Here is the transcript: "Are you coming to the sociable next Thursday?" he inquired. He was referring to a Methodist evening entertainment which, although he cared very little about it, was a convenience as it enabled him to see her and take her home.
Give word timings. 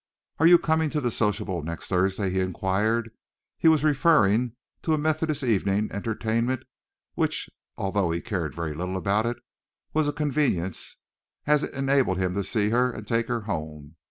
"Are 0.39 0.47
you 0.47 0.57
coming 0.57 0.89
to 0.89 0.99
the 0.99 1.11
sociable 1.11 1.61
next 1.61 1.87
Thursday?" 1.87 2.31
he 2.31 2.39
inquired. 2.39 3.11
He 3.59 3.67
was 3.67 3.83
referring 3.83 4.53
to 4.81 4.95
a 4.95 4.97
Methodist 4.97 5.43
evening 5.43 5.89
entertainment 5.91 6.63
which, 7.13 7.51
although 7.77 8.09
he 8.09 8.19
cared 8.19 8.55
very 8.55 8.73
little 8.73 8.97
about 8.97 9.27
it, 9.27 9.37
was 9.93 10.07
a 10.07 10.11
convenience 10.11 10.97
as 11.45 11.61
it 11.61 11.75
enabled 11.75 12.17
him 12.17 12.33
to 12.33 12.43
see 12.43 12.69
her 12.69 12.89
and 12.89 13.05
take 13.05 13.27
her 13.27 13.41
home. 13.41 13.95